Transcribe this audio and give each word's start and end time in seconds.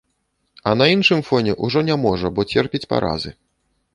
А 0.71 0.71
на 0.79 0.85
іншым 0.93 1.21
фоне 1.27 1.53
ўжо 1.67 1.79
не 1.91 1.95
можа, 2.05 2.31
бо 2.39 2.45
церпіць 2.53 2.83
паразы. 2.95 3.37